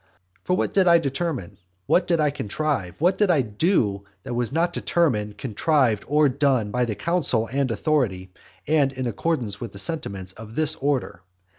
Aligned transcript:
For 0.43 0.57
what 0.57 0.73
did 0.73 0.87
I 0.87 0.97
determine, 0.97 1.59
what 1.85 2.07
did 2.07 2.19
I 2.19 2.31
contrive, 2.31 2.99
what 2.99 3.19
did 3.19 3.29
I 3.29 3.43
do, 3.43 4.03
that 4.23 4.33
was 4.33 4.51
not 4.51 4.73
determined, 4.73 5.37
contrived, 5.37 6.05
or 6.07 6.27
done, 6.27 6.71
by 6.71 6.85
the 6.85 6.95
counsel 6.95 7.47
and 7.53 7.69
authority 7.69 8.31
and 8.65 8.91
in 8.93 9.05
accordance 9.05 9.61
with 9.61 9.73
the 9.73 9.77
sentiments 9.77 10.31
of 10.33 10.55
this 10.55 10.73
order? 10.77 11.21